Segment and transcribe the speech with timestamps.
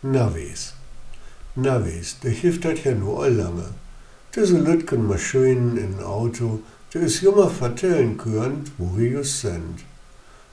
[0.00, 0.74] Navis.
[1.56, 3.74] Navis, der hilft dat ja nur lange.
[4.32, 6.60] Diese Lütgen Maschinen in Auto,
[6.94, 9.80] der is jummer vertellen könnt, wo wir just sind.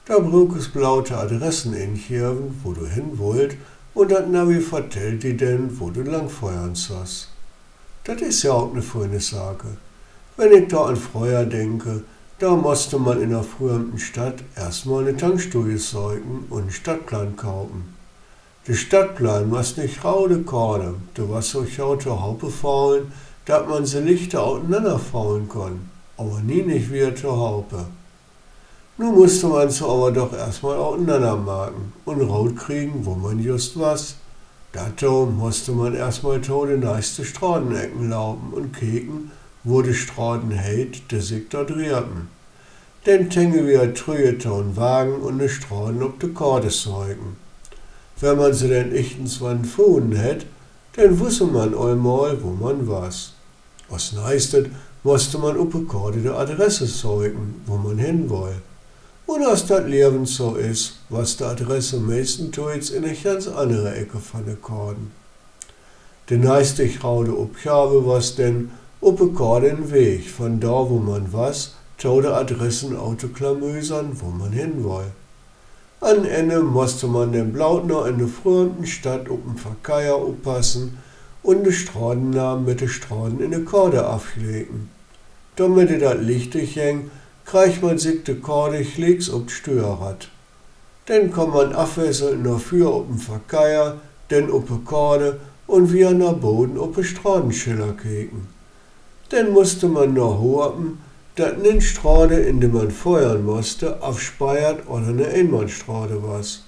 [0.06, 3.56] Da brauch es blaute Adressen in inchirven, wo du hin wollt,
[3.94, 7.28] und dat Navi vertellt die denn, wo du langfeuern sollst.
[8.02, 9.76] Das is ja auch ne feine Sache.
[10.36, 12.02] Wenn ich da an Freuer denke,
[12.40, 17.95] da musste man in der früheren Stadt erstmal eine Tankstudie säugen und einen Stadtplan kaufen.
[18.68, 23.12] Der Stadtplan was nicht raude Korde, du was so schaute Haupe faulen,
[23.44, 27.86] dat man se Lichter auseinander faulen kann, aber nie nicht wieder zur Haupe.
[28.98, 33.78] Nun musste man so aber doch erstmal auseinander marken und raut kriegen, wo man just
[33.78, 34.16] was.
[34.72, 39.30] Dato musste man erstmal tode neiste Stradenecken laufen und keken,
[39.62, 42.28] wo de Straden heit, de sich dort rierten.
[43.06, 44.36] Denn tänge wir trühe
[44.74, 47.45] Wagen und de Straden ob de Korde säugen
[48.20, 50.46] wenn man sie denn ichtens wann gefunden hätt,
[50.96, 53.32] dann wusste man einmal, wo man was.
[53.88, 54.70] Was neistet,
[55.02, 58.62] musste man upekorde de Adresse zeugen, wo man hin will.
[59.26, 63.94] Und als dat Leben so is, was de Adresse meisten tuits in eine ganz andere
[63.94, 65.10] Ecke von de Korden.
[66.28, 72.20] De neiste raude Uppgabe was denn upekorde den Weg, von da wo man was, to
[72.20, 75.12] de Adressen autoklamösern, wo man hin will.
[76.00, 80.98] An Ende musste man den Blautner in der frühen Stadt op den Verkeier oppassen
[81.42, 84.90] und de Stradennamen mit de Straden in de Korde aflegen.
[85.56, 87.10] Damit dat lichtig häng,
[87.46, 90.28] kreich man sich de Korde links op Störrad.
[91.06, 93.96] Dann kann man abwechselnd nur für op den Verkeier,
[94.28, 98.48] denn de Korde und wie an der Boden op de Stradenschiller keken.
[99.30, 100.98] Dann musste man nur hopen,
[101.36, 106.62] dat nen Strade, in dem man feuern musste, aufspeiert oder ne Einbahnstrade was.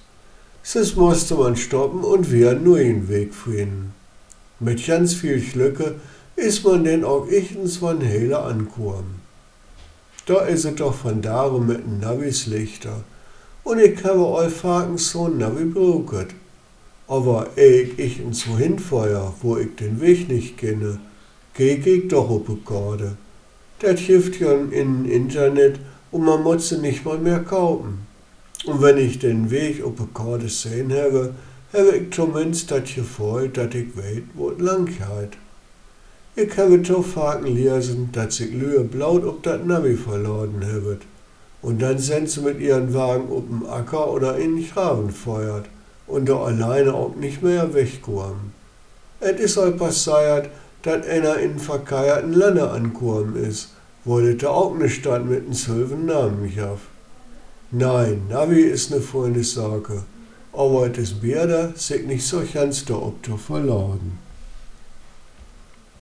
[0.61, 3.93] Sis musste man stoppen und wieder einen neuen Weg finden.
[4.59, 5.95] Mit ganz viel Schlücke
[6.35, 9.21] ist man denn auch ichtens von Hele angekommen.
[10.27, 13.03] Da is es doch von darum mit den Navis Lichter.
[13.63, 16.27] Und ich habe euch Faken so ein Navi bruket.
[17.07, 20.99] Aber ich ichtens wohin feuer, wo ich den Weg nicht kenne,
[21.55, 23.17] geh ich doch op Garde.
[23.79, 25.79] Das hilft ja im Internet
[26.11, 28.05] und man muss sie nicht mal mehr kaufen.
[28.65, 31.33] Und wenn ich den Weg auf Karte sehen habe,
[31.71, 35.37] habe ich zumindest das Gefühl, dass ich weiß, wo es lang geht.
[36.35, 40.99] Ich habe zu Faken lesen, dass sich Lühe blaut auf das Navi verloren habe.
[41.61, 45.65] Und dann sind sie mit ihren Wagen auf dem Acker oder in den Graben feuert
[46.07, 48.53] und da alleine auch nicht mehr wegkommen.
[49.19, 50.49] Es ist auch passiert,
[50.83, 53.69] dass einer in verkeierten Lande angekommen ist,
[54.05, 56.79] wo der auch nicht stand mit einem zwölfen Namen mich auf.
[57.71, 60.03] Nein, Navi ist ne feine Sache,
[60.53, 64.17] aber es ist besser, sich nicht so ganz da ob zu verladen.